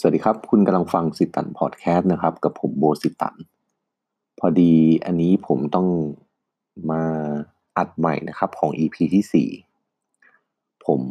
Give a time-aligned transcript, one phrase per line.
[0.00, 3.34] สวัสดีครับ คุณกำลังฟังสิตันพอดแคสต์นะครับ กับผมโบสิตัน
[4.38, 4.72] พอดี
[5.04, 5.88] อันนี้ผมต้อง
[6.90, 7.02] มา
[7.76, 9.48] อัดใหม่นะครับของ EP ที่
[10.40, 11.02] 4 ผม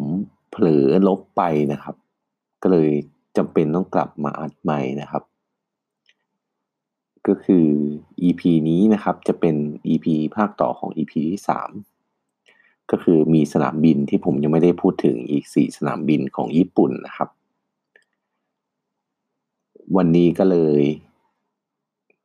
[0.52, 1.96] เผลอลบไปนะครับ
[2.62, 2.90] ก็เลย
[3.38, 5.24] จำเป็นต้องกลับมาอัดใหม่นะครับ
[7.28, 7.66] ก็คือ
[8.28, 9.56] EP นี้นะครับจะเป็น
[9.88, 10.06] EP
[10.36, 11.42] ภาคต่อของ EP ที่
[12.16, 17.30] 3 ก็คือมีสนามบินที่ผมยังไม่ได้พูดถึงอีก 4 สนามบินของญี่ปุ่นนะครับ
[19.98, 20.82] วันนี้ก็เลย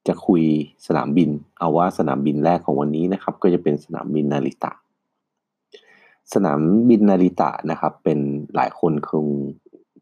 [0.08, 0.42] จะคุย
[0.86, 4.72] สนามบิน เอาว่าสนามบินแรกของวันนี้นะครับ ก็จะเป็นสนามบินนาริตะ
[6.34, 8.18] สนามบินนาริตะนะครับ เป็น
[8.54, 9.26] หลายคนคง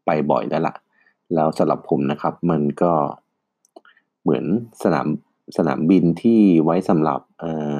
[0.05, 0.75] ไปบ่อยแล้วละ่ะ
[1.35, 2.93] แล้วสำหรับผมนะครับ มันก็
[4.21, 4.45] เหมือน
[4.83, 5.07] สนาม
[5.57, 7.77] สนามบินที่ไว้สำหรับเออ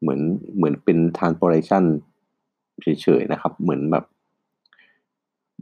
[0.00, 0.20] เหมือน
[0.56, 1.84] เหมือนเป็น transportation
[2.82, 4.04] เฉยๆนะครับ เหมือนแบบ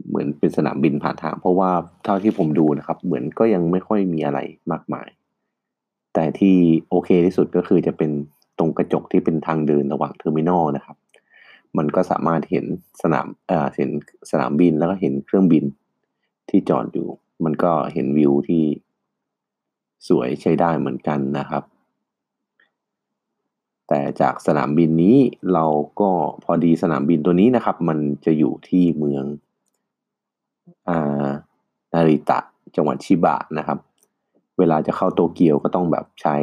[0.07, 1.71] เหมือนเป็นสนามบินผ่านทาง เพราะว่า
[2.03, 4.39] เท่าที่ผมดูนะครับ เหมือนก็ยังไม่ค่อยมีอะไร
[4.71, 5.07] มากมาย
[6.13, 6.55] แต่ที่
[6.89, 8.11] โอเคที่สุดก็คือจะเป็น
[8.57, 10.97] ตรงกระจกที่เป็นทางเดินระหว่าง terminal นะครับ
[11.77, 12.65] มันก็สามารถเห็น
[13.01, 13.89] สนามเอ่อเห็น
[14.31, 15.63] สนามบินแล้วก็เห็นเครื่องบิน
[16.49, 17.07] ที่จอดอยู่
[17.43, 18.63] มันก็เห็นวิวที่
[20.07, 21.63] สวยใช้ได้เหมือนกันนะครับ
[23.87, 25.17] แต่จากสนามบินนี้
[25.53, 25.65] เรา
[25.99, 26.09] ก็
[26.43, 29.23] พอดีสนามบินตัวนี้นะครับ มันจะอยู่ที่เมือง
[31.93, 32.39] นาริตะ
[32.75, 33.79] จังหวัดชิบะนะครับ
[34.57, 36.35] เวลาจะเข้าโตเกียวก็ต้องแบบใช้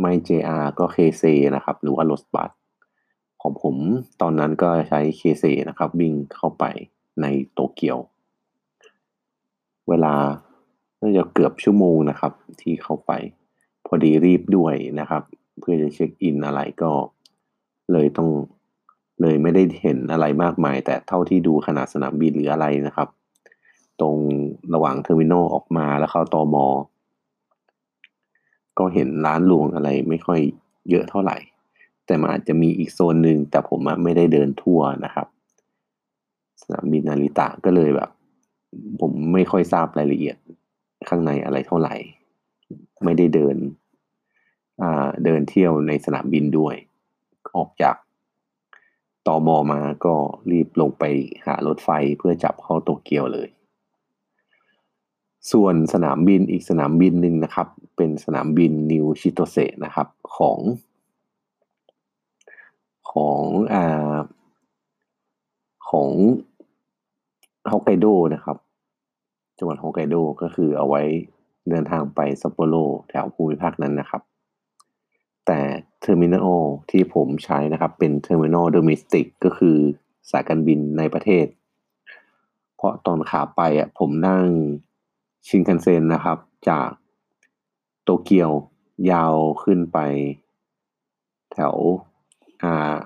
[0.00, 1.24] ไม่ JR ก็ KC
[1.56, 2.50] นะครับ หรือว่ารถบัส
[3.42, 3.76] ของผม
[4.20, 6.64] ตอนนั้นก็ใช้ KC นะครับ วิ่งเข้าไป
[7.20, 7.98] ในโตเกียว
[9.88, 10.14] เวลา
[11.00, 13.12] น่าจะเกือบชั่วโมงนะครับ ที่เข้าไป
[13.86, 15.22] พอดีรีบด้วยนะครับ
[15.60, 16.92] เพื่อจะเช็คอินอะไรก็
[17.92, 18.28] เลยต้อง
[19.20, 23.08] เลยไม่ได้เห็นอะไรมากมาย แต่เท่าที่ดูขนาดสนามบินหรืออะไรนะครับ
[24.00, 24.16] ตรง
[24.74, 26.66] ระหว่าง terminal ออกมาแล้วเข้าตอมอ
[28.78, 30.40] ก็เห็นร้านรวงอะไรไม่ค่อย
[30.90, 31.36] เยอะเท่าไหร่
[32.06, 35.26] แต่มันอาจจะมีอีกโซนหนึ่งแต่ผมไม่ได้เดินทั่วนะครับ
[36.62, 38.10] สนามบินนาริตะก็เลยแบบ
[39.00, 40.36] ผมไม่ค่อยทราบรายละเอียด
[41.08, 41.94] ข้างในอะไรเท่าไหร่
[43.04, 43.56] ไม่ได้เดิน
[45.24, 46.74] เดินเที่ยวในสนามบินด้วย
[47.56, 47.96] ออกจาก
[49.26, 50.14] ต่อมอมาก็
[50.50, 51.04] รีบลงไป
[51.46, 53.48] หารถไฟเพื่อจับเข้าโตเกียวเลย
[55.52, 60.58] ส่วนสนามบินอีกสนามบินหนึ่งนะครับ เป็นสนามบินนิวชิโตเซนะครับของ
[63.12, 63.42] ของ
[63.72, 64.16] อ่า
[65.90, 66.10] ของ
[67.70, 68.56] ฮอกไกโดนะครับ
[69.58, 71.02] จังหวัดฮอกไกโดก็คือเอาไว้
[71.70, 72.74] เดินทางไปซัปโปโร
[73.08, 74.22] แถวภูมิภาคนั้นนะครับ
[75.46, 75.60] แต่
[76.10, 79.76] terminal ที่ผมใช้นะครับเป็น terminal domestic ก็คือ
[80.30, 81.46] สายการบินในประเทศ
[82.76, 84.44] เพราะตอนขาไปอะผมนั่ง
[85.48, 86.38] ชินคันเซ็นนะครับ
[86.68, 86.88] จาก
[88.02, 88.50] โตเกียว
[89.10, 89.98] ยาวขึ้นไป
[91.52, 91.74] แถว
[92.62, 92.96] อ่า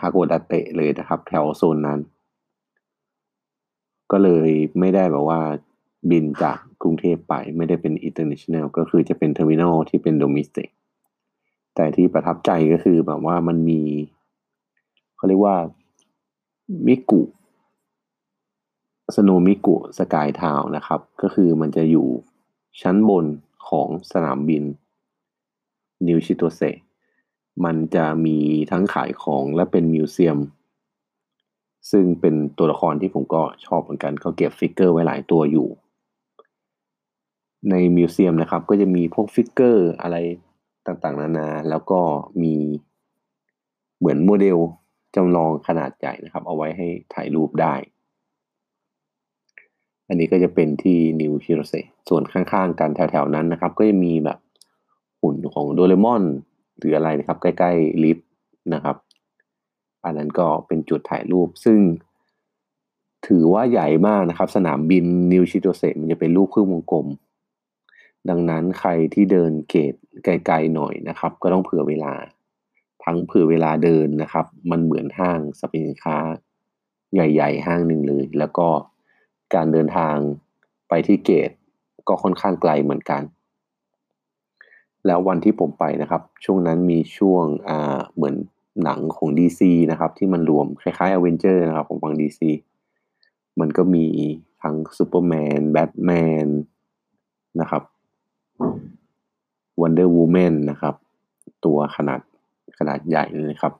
[0.00, 2.00] ฮาโกดาเตะเลยนะครับ แถวโซนนั้น
[4.10, 5.40] ก็เลยไม่ได้แบบว่า
[6.10, 10.68] บินจากกรุงเทพไปไม่ได้เป็น international ก็คือจะเป็น terminal ที่เป็น domestic
[11.80, 13.80] แต่ที่ประทับใจก็คือแบบว่ามันมี
[15.16, 15.56] เขาเรียกว่า
[16.86, 22.08] Miku Snow Miku Sky Town นะครับ ก็คือมันจะอยู่
[22.80, 23.26] ชั้นบน
[23.68, 24.64] ของสนามบิน
[26.06, 26.60] นิวชิโตเซ
[27.64, 28.38] มันจะมี
[28.70, 30.38] ทั้งขายของและเป็น museum
[31.90, 35.68] ซึ่งเป็นตัวละครที่ผมก็ชอบเหมือนกันเขาเก็บ figure ไว้หลายตัวอยู่
[37.70, 40.16] ใน museum นะครับ ก็จะมีพวก figure อะไร
[40.88, 42.00] ต่างๆ นานา แล้วก็
[42.42, 42.54] มี
[43.98, 44.58] เหมือนโมเดล
[45.16, 47.74] จำลองขนาดใหญ่นะครับ เอาไว้ให้ถ่ายรูปได้
[50.08, 51.74] อันนี้ก็จะเป็นที่นิวชิโรเซ
[52.08, 54.38] ส่วนข้างๆกันแถวๆนั้นนะครับ ก็จะมีแบบ
[55.20, 56.22] หุ่นของโดเรมอน
[56.78, 58.28] หรืออะไรนะครับ ใกล้ๆลิฟต์
[58.74, 58.96] นะครับ
[60.04, 61.78] อันนั้นก็เป็นจุดถ่ายรูปซึ่ง
[63.26, 67.06] ถือว่าใหญ่มากนะครับ สนามบินนิวชิโตเซมันจะเป็นรูปครึ่งวงกลม
[68.28, 69.94] ดังนั้นใครที่เดินเกต
[70.24, 72.14] ไกลๆหน่อยนะครับ ก็ต้องเผื่อเวลา
[73.04, 76.18] ทั้งเผื่อเวลาเดินนะครับ มันเหมือนห้างสรรพสินค้า
[77.14, 78.68] ใหญ่ ๆ ห้างหนึ่งเลย แล้วก็
[79.54, 80.16] การเดินทาง
[80.88, 81.50] ไปที่เกต
[82.08, 83.22] ก็ค่อนข้างไกลเหมือนกัน
[85.06, 88.34] แล้ววันที่ผมไปนะครับ ช่วงนั้นมีช่วงอ่าเหมือน
[88.84, 89.60] หนังของ DC
[89.90, 92.40] นะครับ ที่มันรวมคล้ายๆ a v e n g e r นะครับของฝั่ง DC
[93.60, 94.06] มันก็มี
[94.62, 96.10] ทั้งซูเปอร์แมนแบทแม
[96.46, 96.48] น
[97.60, 97.82] นะครับ
[99.80, 100.94] Wonder Woman นะครับ
[101.64, 102.20] ตัวขนาด
[102.78, 103.72] ขนาดใหญ่เลยครับ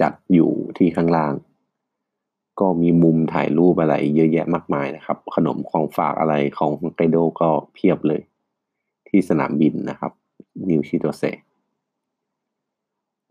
[0.00, 1.32] จัดอยู่ที่ข้างล่าง
[2.60, 8.22] ก็มีมุมถ่ายรูปอะไรเยอะแยะมากมายนะครับ ขนมของฝากอะไรของฮอกไกโดก็เพียบเลย
[9.08, 10.12] ที่สนามบินนะครับ
[10.68, 11.22] นิวชิโตเซ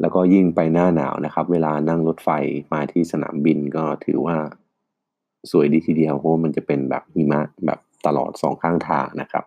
[0.01, 2.29] แล้วก็ยิ่งไปหน้าหนาวนะครับ เวลานั่งรถไฟ
[2.73, 4.37] มาที่สนามบินก็ถือว่า
[5.51, 9.45] สวยดีทีเดียวเพราะมันจะเป็นแบบหิมะแบบตลอดสองข้างทางนะครับ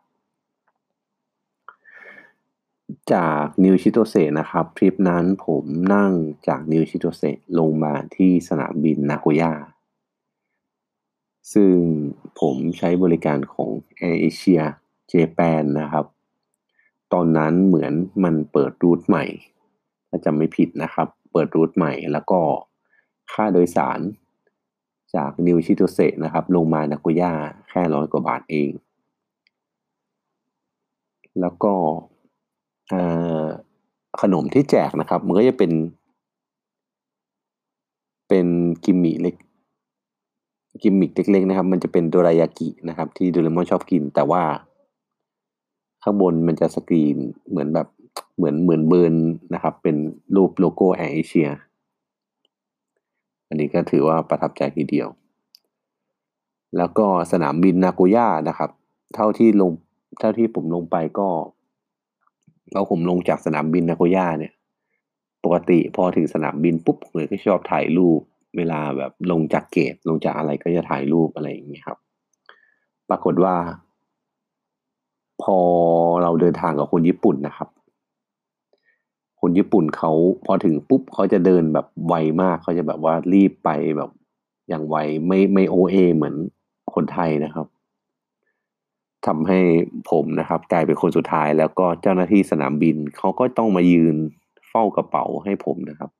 [3.12, 5.64] จากนิวชิโตเซนะครับทริปนั้นผม
[5.94, 6.12] นั่ง
[6.48, 7.22] จากนิวชิโตเซ
[7.58, 9.52] ลงมาที่สนามบินนาโกย่า
[11.52, 11.74] ซึ่ง
[12.40, 13.70] ผมใช้บริการของ
[14.00, 14.62] Air Asia
[15.12, 16.06] Japan นะครับ
[17.12, 17.92] ตอนนั้นเหมือน
[18.24, 19.24] มันเปิด route ใหม่
[20.08, 22.40] ถ้าจำไม่ผิดนะครับ เปิด route ใหม่แล้วก็
[23.32, 24.00] ค่าโดยสาร
[25.14, 27.32] จากนิวชิโตเซนะครับ ลงมานาโกย่า
[27.68, 28.70] แค่ร้อยกว่าบาทเอง
[31.40, 31.74] แล้วก็
[34.20, 35.72] ขนมที่แจกนะครับ มันก็จะเป็น
[38.28, 38.46] เป็น
[38.84, 39.34] กิมมิเล็ก
[40.82, 44.42] กิมมิกเล็กๆนะครับ มันจะเป็นโดรายากินะครับ ที่โดเรมอนชอบกิน แต่ว่า
[46.02, 47.16] ข้างบนมันจะสกรีน
[47.48, 47.88] เหมือนแบบ
[48.36, 49.14] เหมือนเหมือน burn
[49.54, 49.96] นะครับ เป็น
[50.36, 51.48] รูปโลโก้แอร์เอเชีย
[53.48, 55.08] อันนี้ก็ถือว่าประทับใจทีเดียว
[56.76, 58.70] แล้วก็สนามบินนาโกย่านะครับ
[59.14, 59.70] เท่าที่ลง
[60.18, 61.28] เท่าที่ผมลงไปก็
[62.72, 64.52] เราผมลงจากสนามบินนาโกย่าเนี่ย
[65.44, 68.20] ปกติพอถึงสนามบินปุ๊บเลยก็ชอบถ่ายรูป
[68.56, 71.98] เวลาแบบลงจากเกตลงจากอะไรก็จะถ่ายรูปอะไรอย่างนี้ยครับ
[73.08, 73.56] ปรากฏว่า
[75.42, 75.58] พอ
[76.22, 77.68] เราเดินทางกับคนญี่ปุ่นนะครับ
[79.40, 80.12] คนญี่ปุ่นเขา
[80.46, 84.10] พอถึงปุ๊บเขาจะเดินแบบไวมากเขาจะแบบว่ารีบไปแบบ
[84.68, 84.96] อย่างไว
[85.26, 86.34] ไม่ไม่โอเอเหมือน
[86.94, 87.66] คนไทยนะครับ
[89.26, 89.60] ทำให้
[90.10, 94.16] ผมนะครับกลายเป็นคนสุดท้าย แล้วก็เจ้าหน้าที่สนามบินเขาก็ต้องมายืน
[94.68, 96.10] เฝ้ากระเป๋าให้ผมนะครับ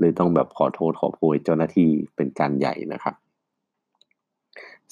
[0.00, 3.14] เลยต้องแบบขอโทษขอโพยเจ้าหน้าที่เป็นการใหญ่นะครับ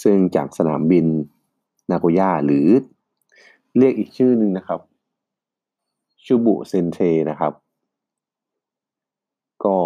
[0.02, 1.06] ซึ่งจากสนามบิน
[1.90, 2.68] นาโกย่าหรือ
[3.78, 4.80] เรียกอีกชื่อหนึ่งนะครับ
[6.24, 6.98] ชูบุเซนเท
[7.30, 7.52] นะครับ
[9.64, 9.78] ก็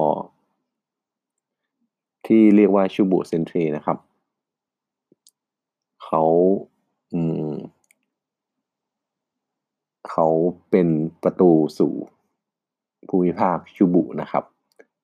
[2.26, 3.98] ที่เรียกว่าชูบุเซนเทนะครับ
[6.04, 6.22] เขา
[7.14, 7.20] อื
[7.50, 7.52] ม
[10.18, 10.32] เขา
[10.70, 10.88] เป็น
[11.22, 11.94] ประตูสู่
[13.08, 14.44] ภูมิภาคชูบุนะครับ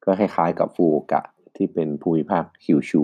[0.05, 1.23] ก็คล้ายๆกับฟูโอกะ
[1.57, 3.03] ที่เป็นภูมิภาคคิวชู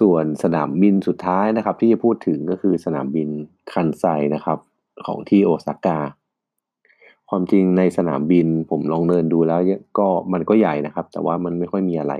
[0.00, 3.28] ส่วนสนามบินสุดท้ายนะครับ ที่จะพูดถึงก็คือสนามบิน
[3.72, 4.04] คันไซ
[4.34, 4.58] นะครับ
[5.06, 5.98] ของที่โอซาก้า
[7.28, 9.60] ความจริงในสนามบินผมลองเดินดูแล้ว
[9.98, 12.14] ก็มันก็ใหญ่นะครับ แต่ว่ามันไม่ค่อยมีอะไร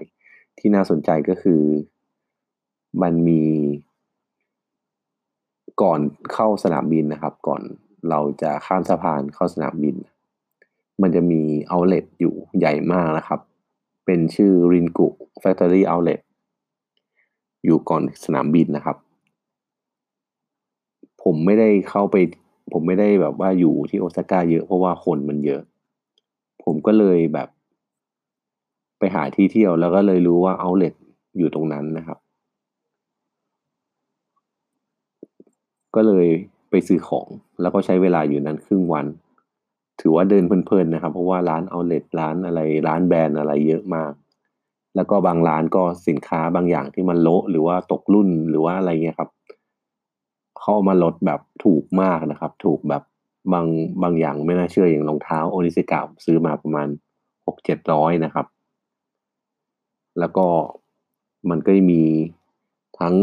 [0.58, 1.62] ที่น่าสนใจก็คือ
[3.02, 3.42] มันมี
[5.82, 6.00] ก่อน
[6.32, 7.62] เข้าสนามบินนะครับ ก่อน
[8.10, 9.96] เราจะข้ามสะพานเข้าสนามบิน
[11.02, 13.40] มันจะมีเอาเล็ทอยู่ใหญ่มากนะครับ
[14.04, 15.08] เป็นชื่อรินกุ
[15.40, 16.20] แฟคทอรี่เอาเลท
[17.64, 18.96] อยู่ก่อนสนามบินนะครับ
[21.22, 22.16] ผมไม่ได้เข้าไป
[22.72, 25.60] ผมไม่ได้แบบว่าอยู่ที่โอซาก้าเยอะเพราะว่าคนมันเยอะ
[26.64, 27.48] ผมก็เลยแบบ
[28.98, 30.94] ไปหาที่เที่ยวแล้วก็เลยรู้ว่าเอาเล็ท
[31.38, 32.18] อยู่ตรงนั้นนะครับ
[35.94, 36.26] ก็เลย
[36.70, 37.28] ไปซื้อของ
[37.60, 39.06] แล้วก็ใช้เวลาอยู่นั้นครึ่งวัน
[40.00, 44.12] ถือว่าเดินเพลินๆนะครับ เพราะว่าร้านเอาเลทร้านอะไรร้านแบรนด์อะไรเยอะมาก
[44.96, 49.30] แล้วก็บางร้านก็สินค้าบางอย่างที่มันโละหรือว่าตกรุ่นหรือว่าอะไรเงี้ยครับ
[50.58, 53.02] เขาเอามาลดแบบถูกมากนะครับ ถูกแบบ
[53.52, 53.66] บาง
[54.02, 56.88] บางอย่างไม่น่าเชื่ออย่างรองเท้าโอนิสิกาซื้อมาประมาณ
[57.46, 58.46] หกเจ็ดร้อยนะครับ
[60.18, 60.46] แล้วก็
[61.50, 62.02] มันก็มี
[62.98, 63.14] ทั้ง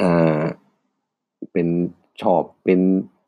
[0.00, 0.40] อ่า
[1.52, 1.68] เป็น
[2.20, 2.80] ช็อปเป็น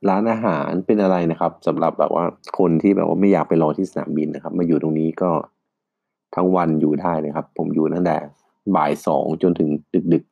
[0.09, 2.25] ร้านอาหารเป็นอะไรนะครับสำหรับแบบว่า
[2.59, 5.31] คนที่แบบว่าไม่อยากไปรอที่สนามบินนะครับ มาอยู่ตรงนี้ก็
[6.35, 8.17] ทั้งวันอยู่ได้เลยครับ ผมอยู่ตั้งแต่
[8.77, 9.69] บ่ายสองจนถึง
[10.13, 10.25] ดึก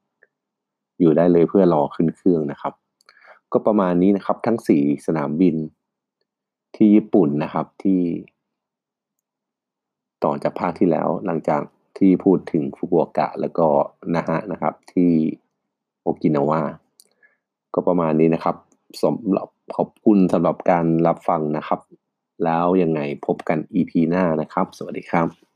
[0.47, 2.73] ๆ อยู่ได้เลยเพื่อรอขึ้นเครื่องนะครับ
[3.53, 5.57] ก็ประมาณนี้นะครับ ทั้งสี่สนามบิน
[6.77, 8.01] ที่ญี่ปุ่นนะครับที่
[10.25, 11.63] ต่อจากภาคที่แล้วหลังจาก
[11.99, 13.69] ที่พูดถึงฟุกุโอกะแล้วก็
[14.17, 15.11] นะฮะนะครับที่
[16.05, 16.63] โอกินาวา
[17.75, 18.57] ก็ประมาณนี้นะครับ
[19.03, 21.81] สำหรับขอบคุณสำหรับการรับฟังนะครับ
[22.45, 25.54] แล้วยังไงพบกัน EP หน้านะครับ สวัสดีครับ